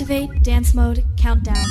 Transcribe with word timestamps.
Activate 0.00 0.42
dance 0.42 0.72
mode 0.72 1.04
countdown. 1.18 1.62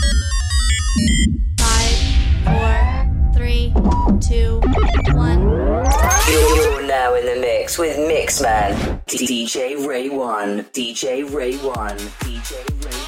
Five, 1.57 1.97
four, 2.45 3.33
three, 3.33 3.73
two, 4.21 4.61
one. 5.17 5.41
You're 6.29 6.85
now 6.85 7.15
in 7.15 7.25
the 7.25 7.39
mix 7.41 7.79
with 7.79 7.97
Mixman. 7.97 9.03
DJ 9.07 9.77
ReyOne. 9.77 10.63
DJ 10.73 11.27
ReyOne. 11.27 11.97
DJ 12.19 12.85
Rey 12.85 12.98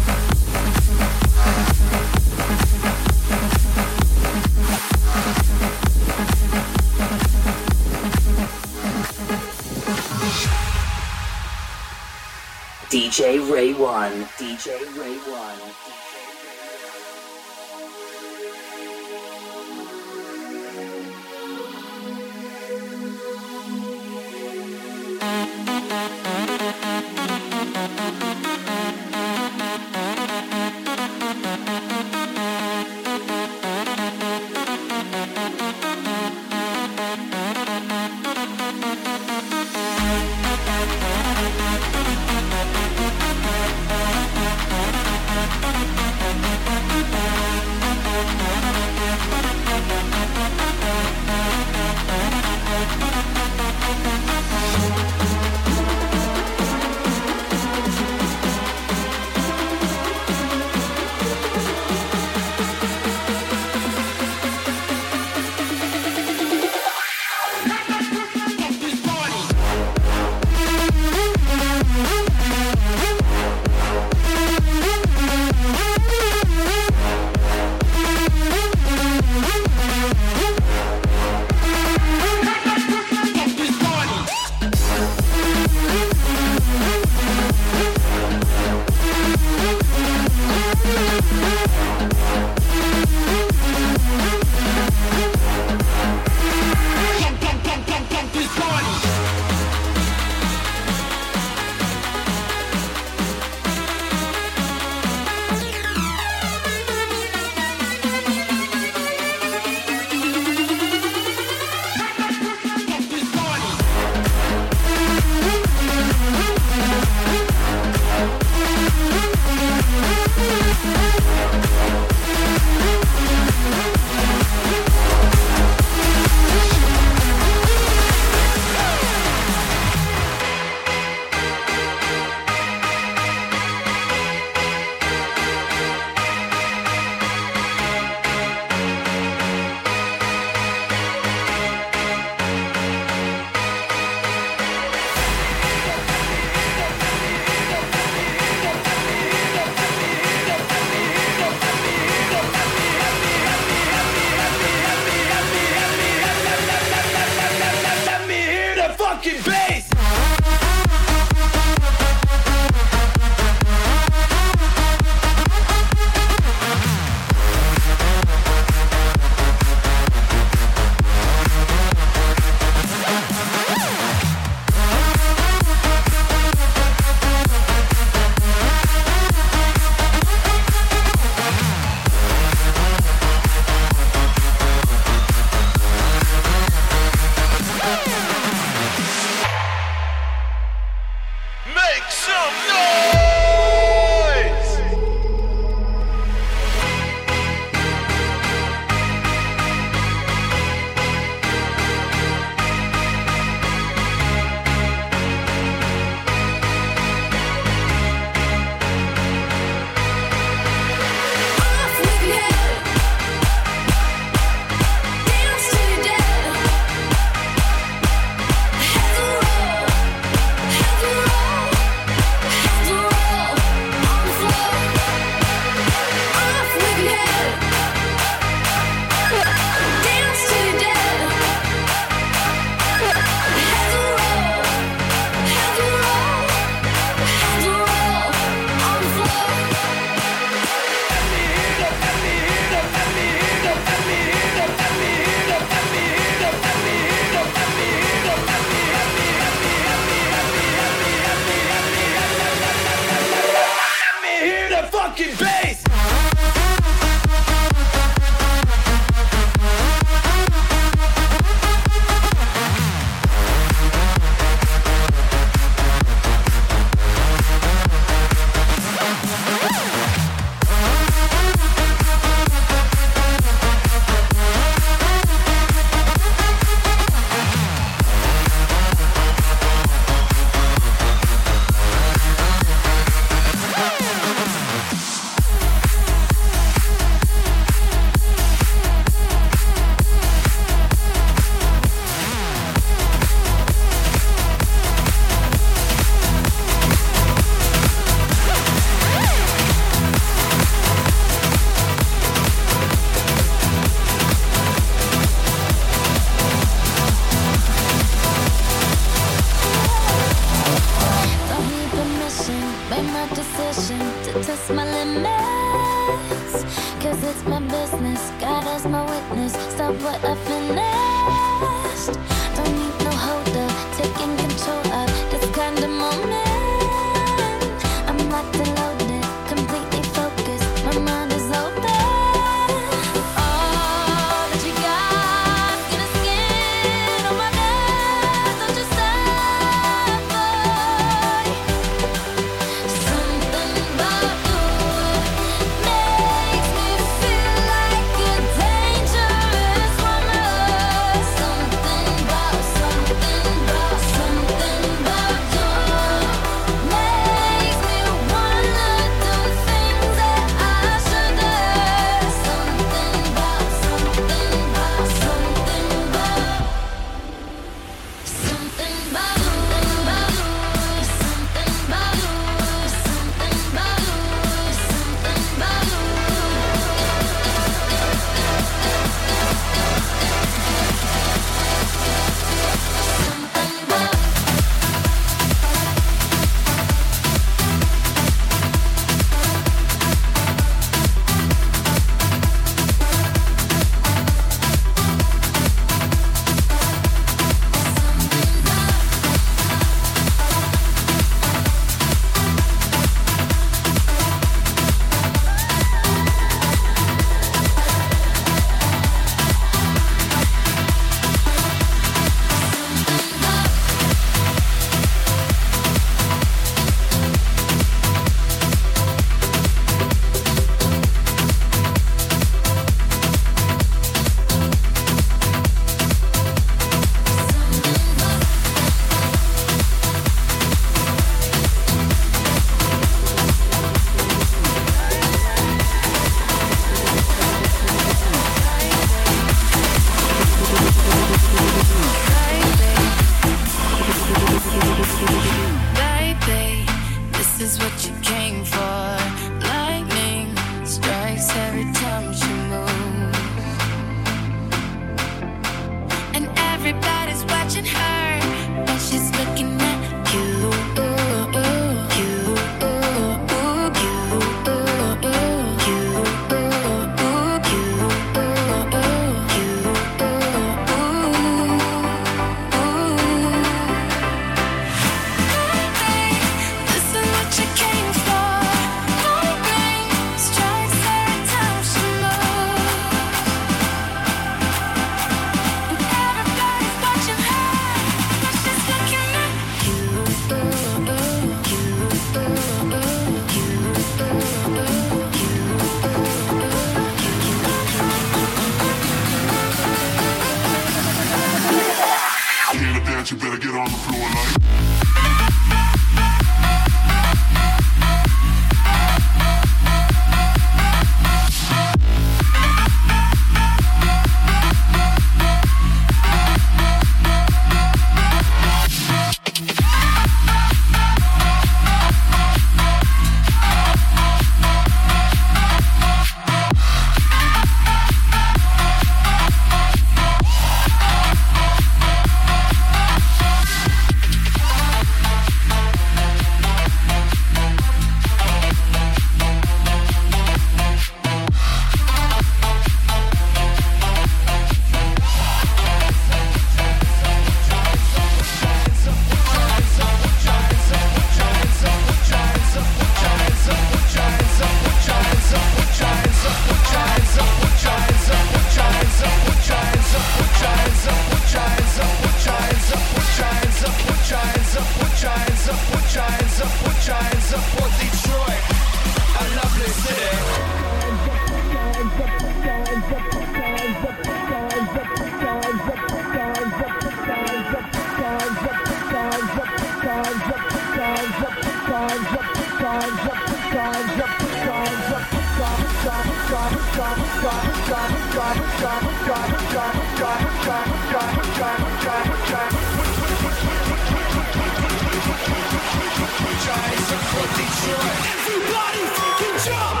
Down 599.65 600.00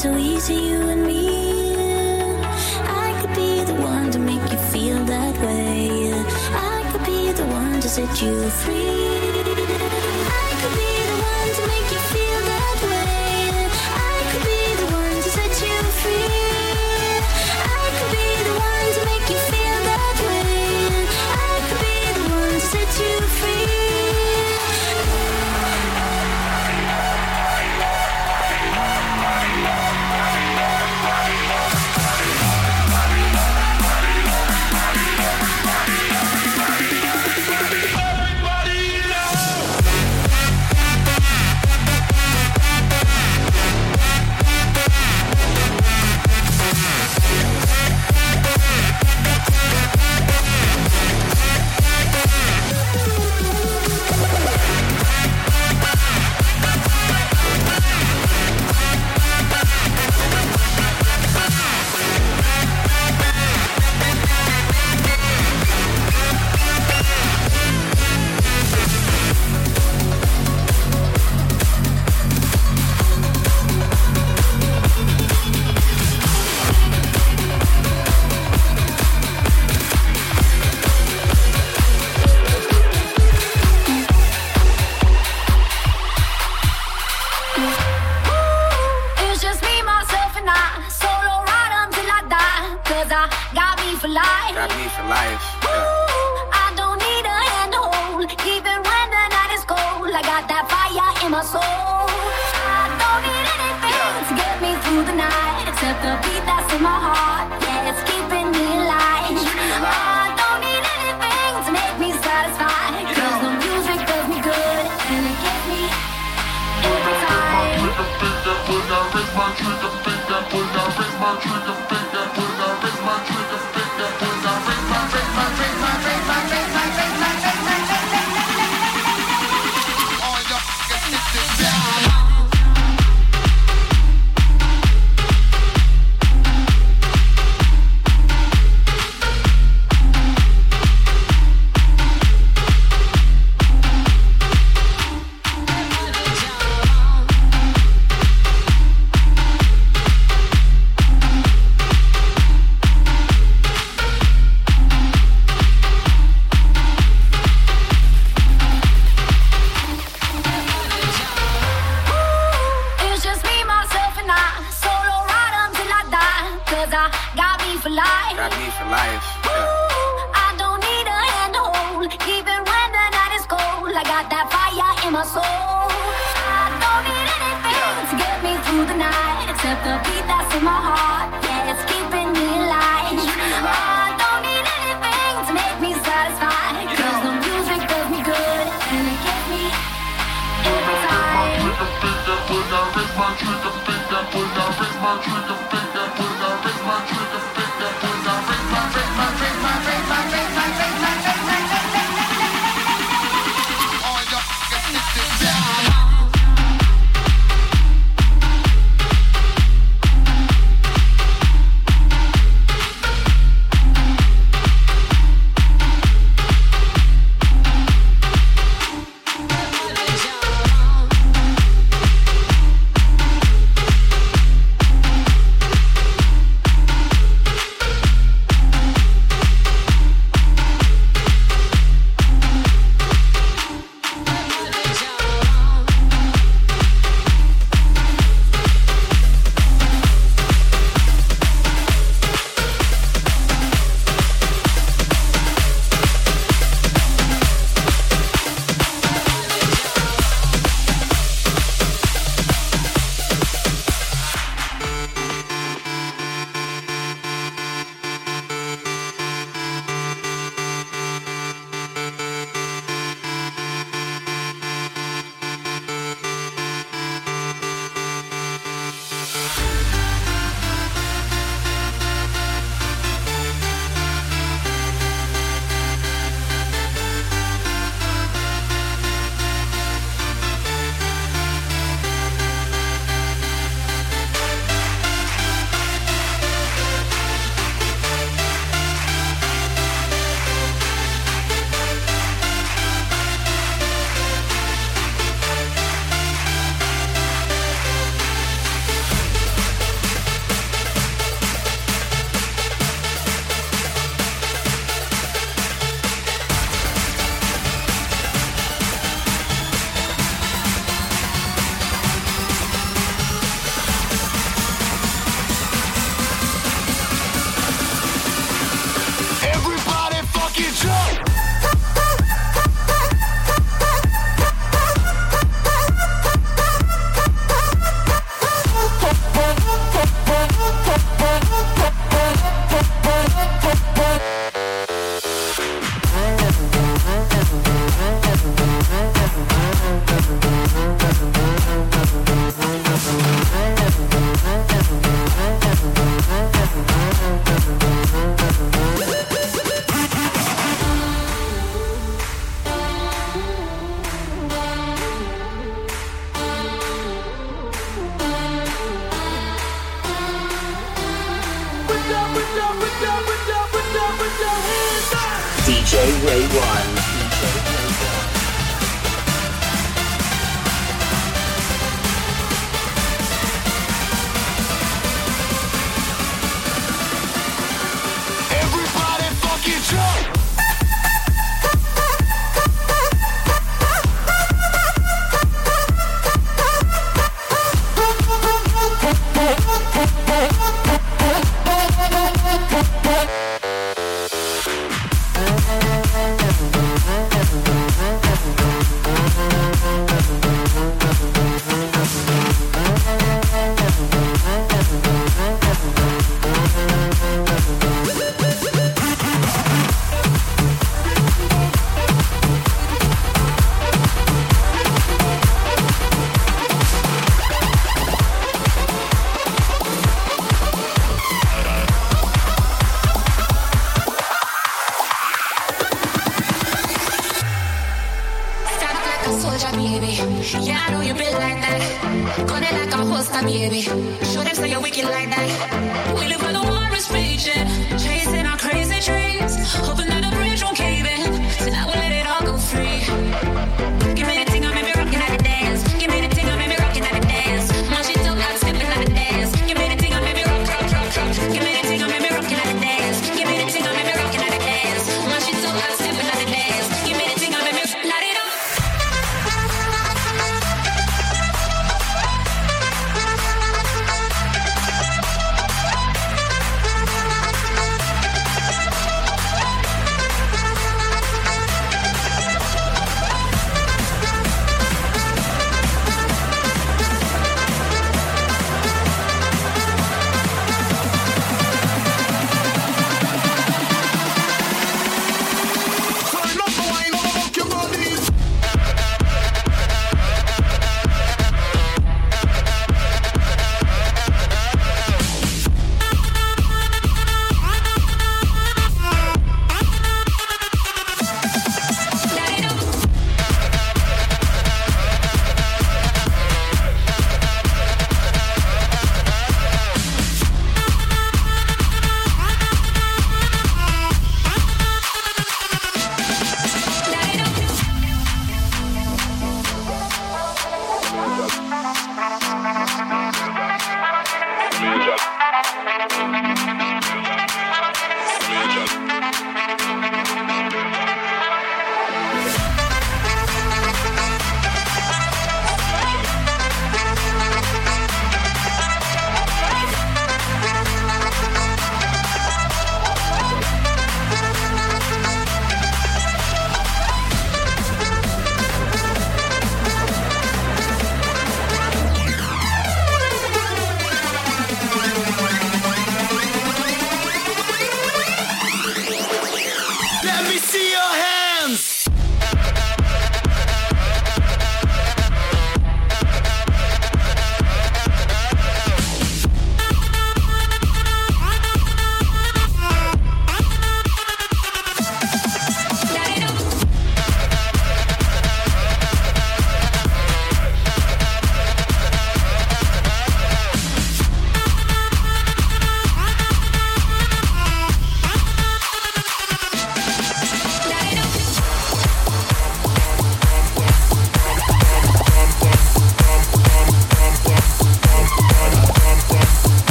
so 0.00 0.16
easy, 0.16 0.54
you 0.54 0.80
and 0.88 1.06
me. 1.06 2.42
I 2.42 3.18
could 3.20 3.34
be 3.34 3.62
the 3.64 3.74
one 3.74 4.10
to 4.12 4.18
make 4.18 4.40
you 4.50 4.56
feel 4.72 5.04
that 5.04 5.36
way. 5.42 6.14
I 6.54 6.88
could 6.90 7.04
be 7.04 7.32
the 7.32 7.44
one 7.44 7.82
to 7.82 7.88
set 7.88 8.22
you 8.22 8.48
free. 8.48 9.09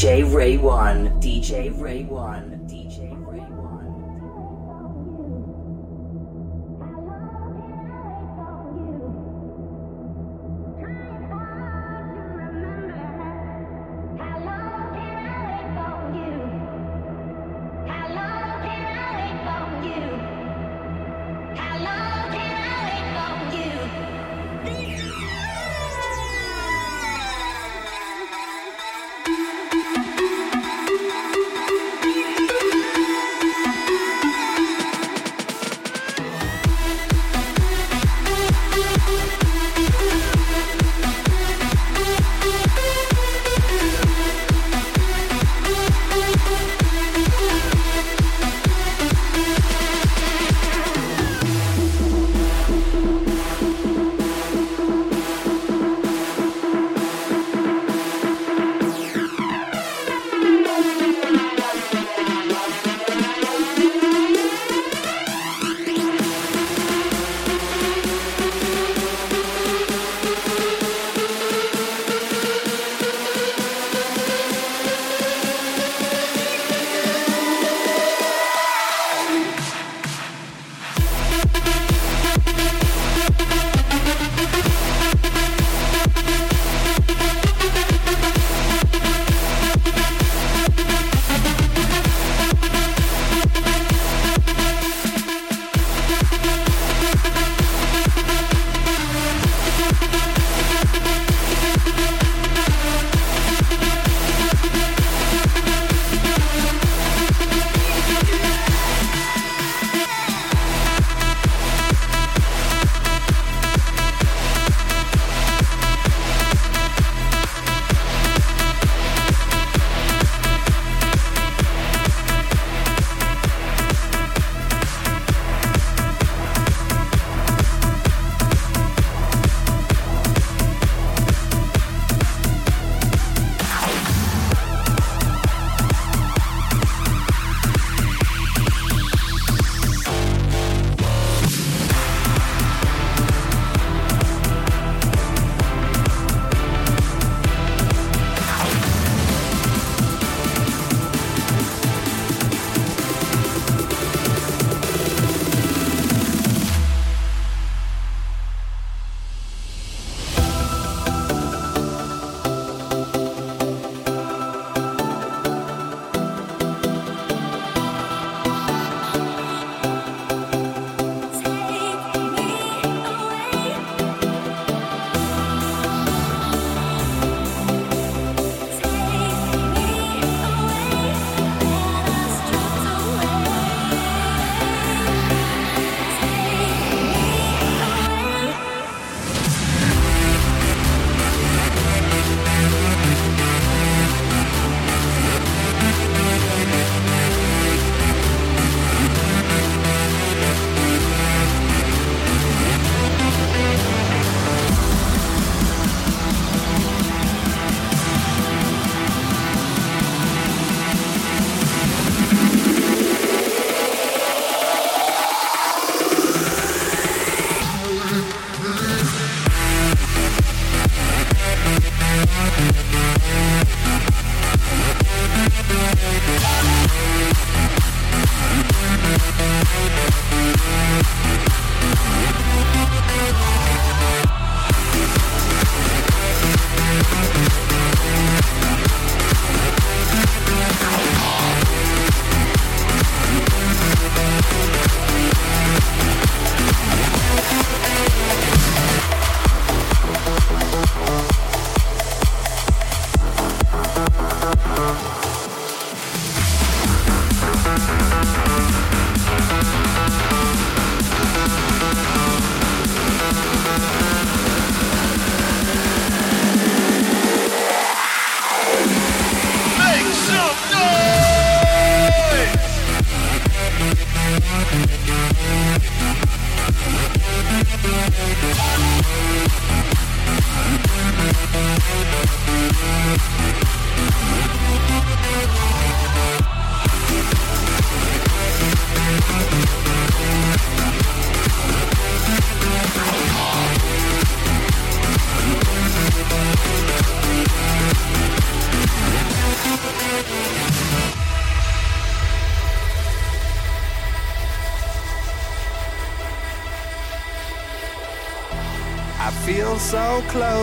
DJ 0.00 0.24
ReyOne. 0.24 1.10
DJ 1.20 1.78
ReyOne. 1.78 2.19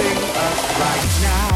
Us 0.00 0.78
right 0.80 1.22
now. 1.22 1.53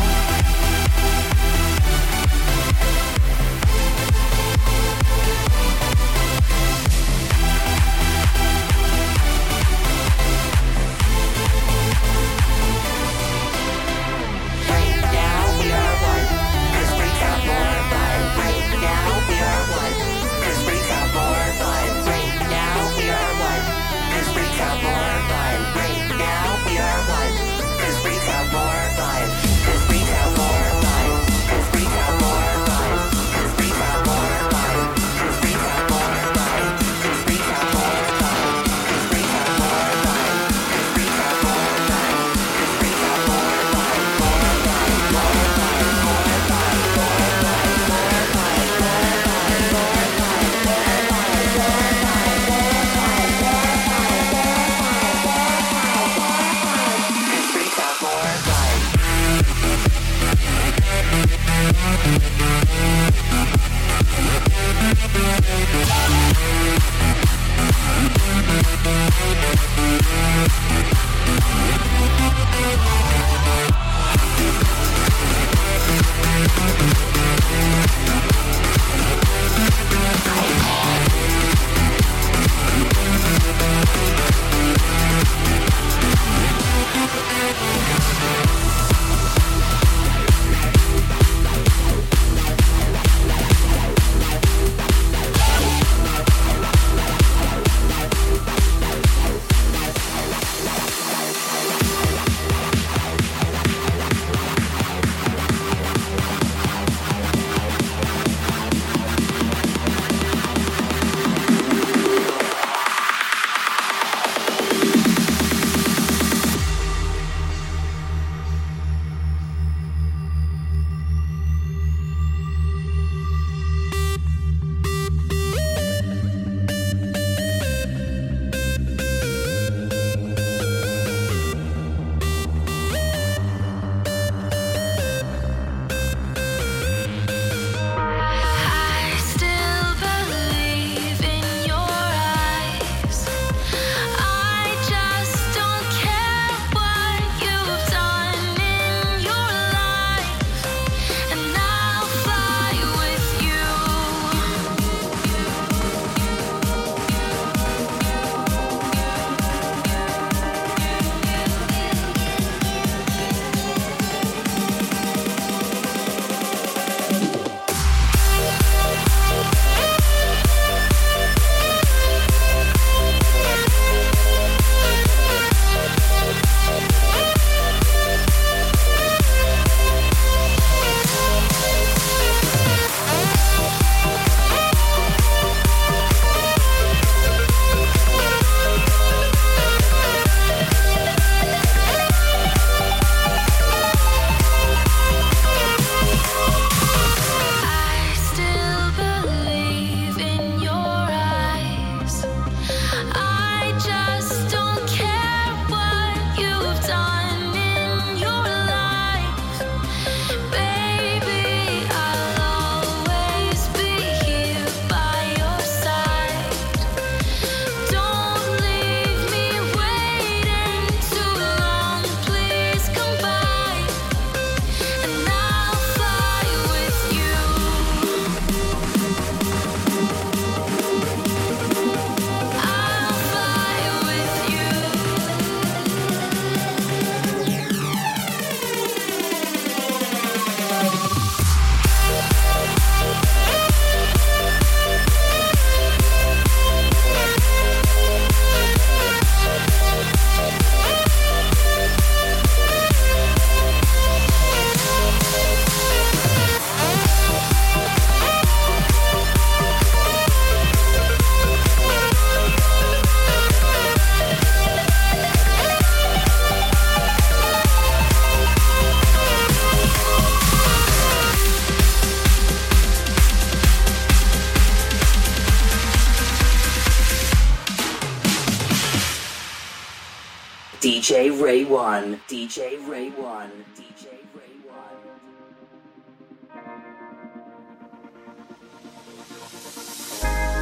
DJ 282.48 282.78
ReyOne. 282.88 283.50
DJ 283.76 284.08
ReyOne. 284.32 284.96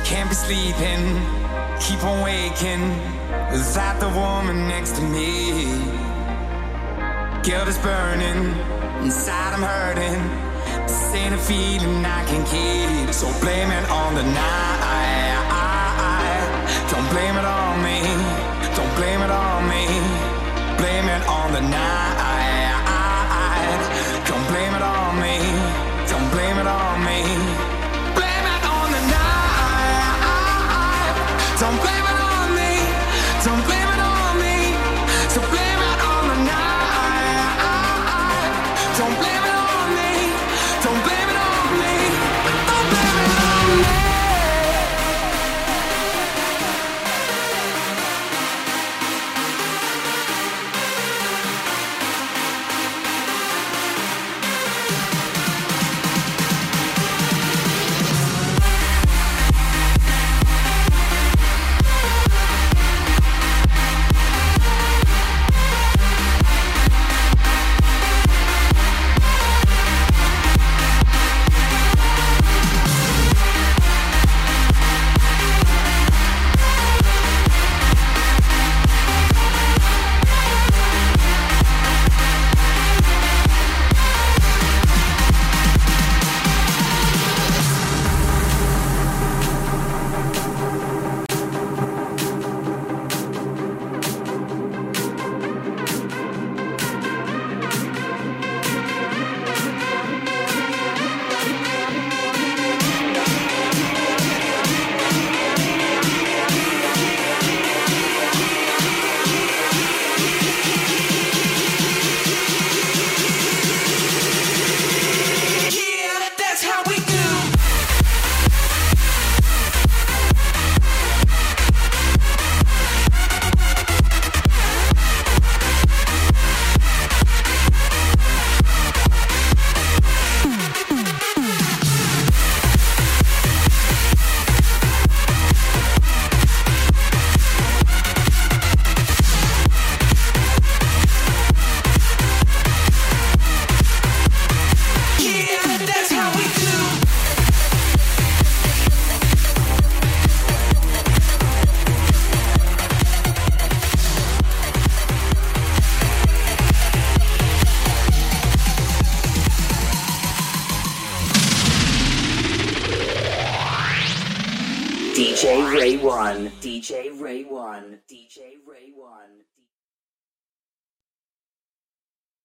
Can't 0.04 0.28
be 0.28 0.34
sleeping, 0.34 1.22
keep 1.78 2.02
on 2.02 2.24
waking. 2.24 2.82
Is 3.54 3.72
that 3.76 4.00
the 4.00 4.08
woman 4.08 4.66
next 4.66 4.96
to 4.96 5.02
me? 5.02 5.62
Guilt 7.44 7.68
is 7.68 7.78
burning, 7.78 8.52
inside 9.04 9.54
I'm 9.54 9.62
hurting. 9.62 10.20
This 10.88 11.14
ain't 11.14 11.34
a 11.34 11.38
feeling 11.38 12.04
I 12.04 12.24
can 12.24 12.42
keep. 12.46 13.14
So 13.14 13.28
blame 13.38 13.70
it 13.70 13.88
on 13.88 14.16
the 14.16 14.24
night. 14.24 15.36
Don't 16.90 17.08
blame 17.10 17.36
it 17.36 17.44
on 17.44 17.80
me. 17.84 18.02
Don't 18.74 18.92
blame 18.96 19.22
it 19.22 19.30
on 19.30 19.55
me. 21.62 22.15